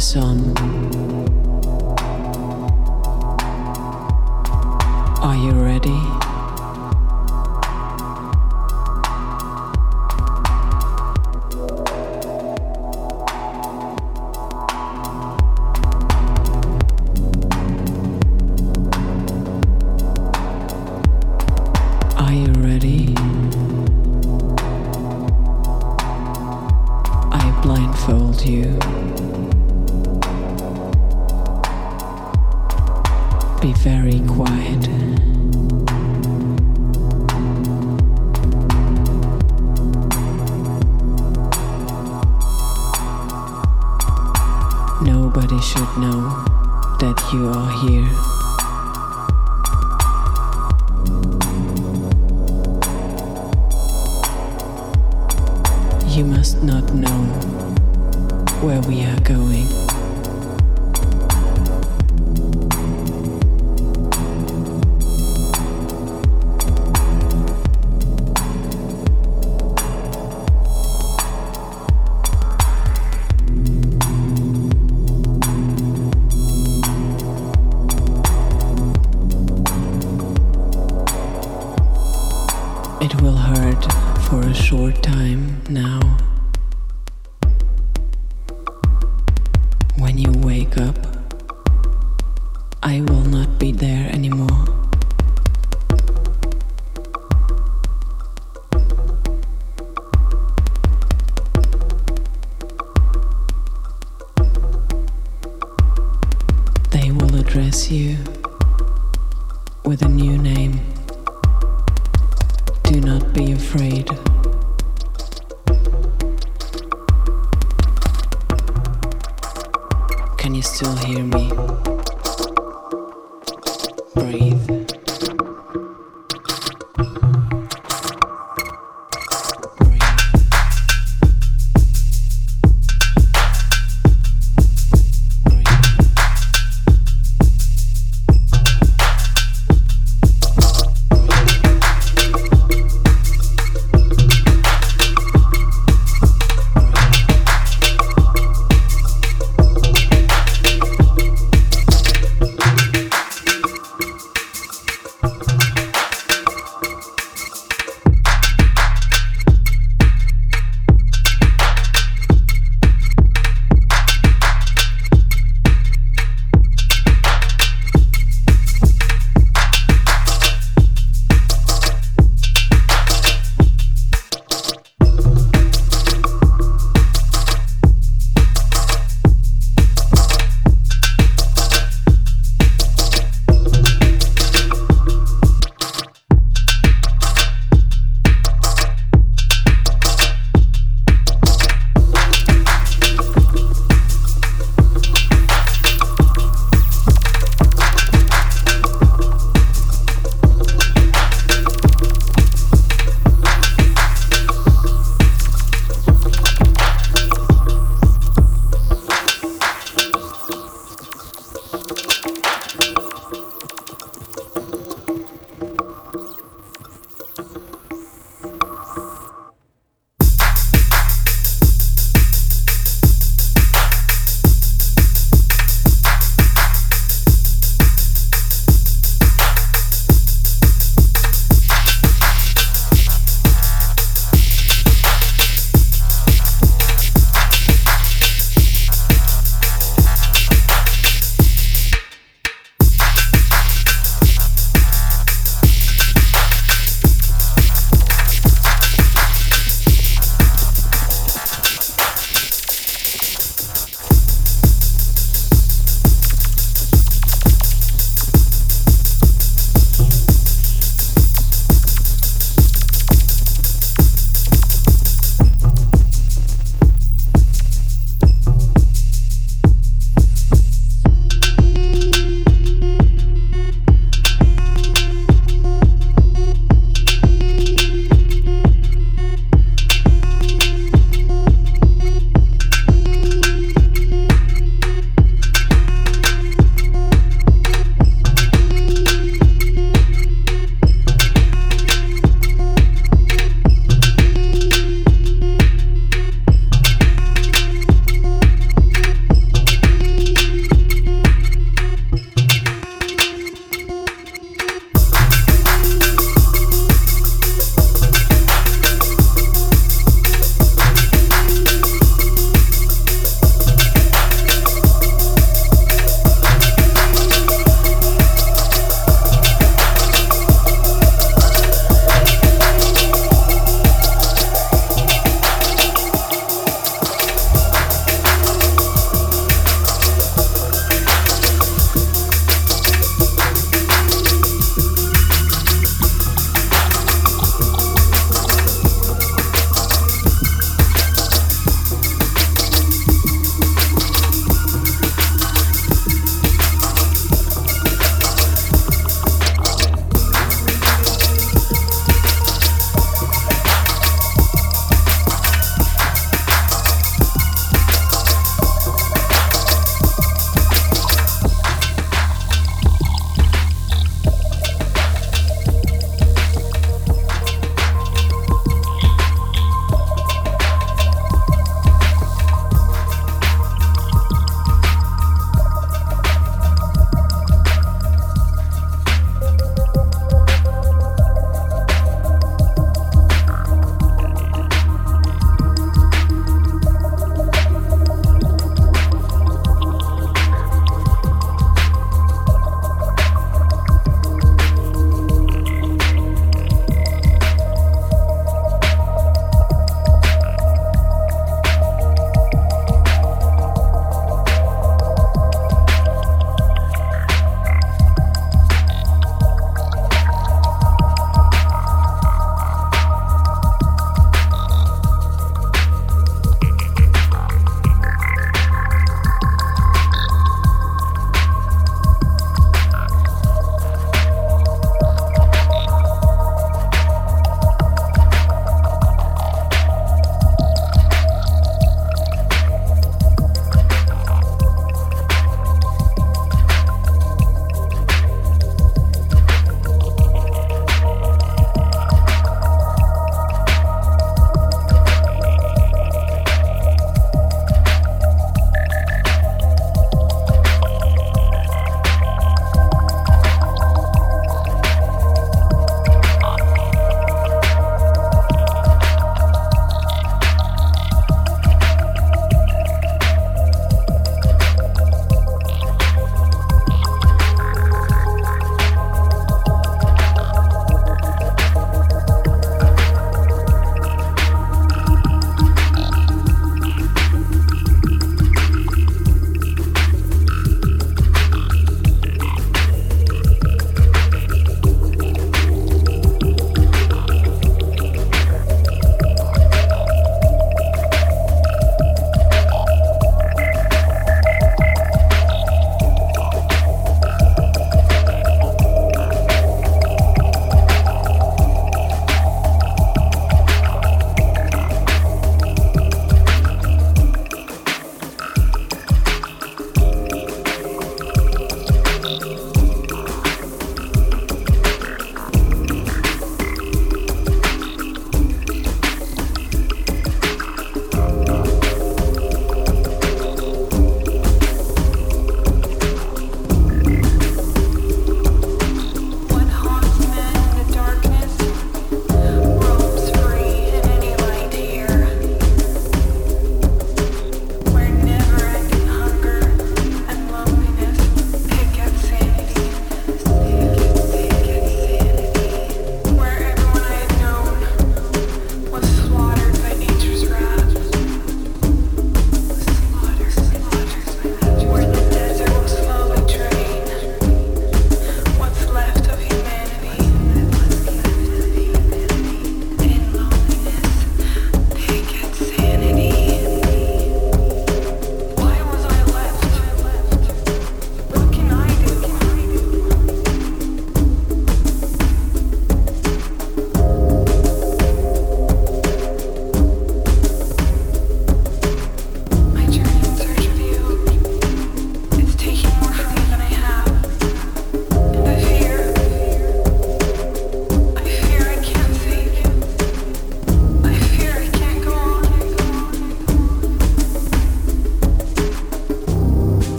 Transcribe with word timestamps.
the 0.00 0.06
sun. 0.06 1.19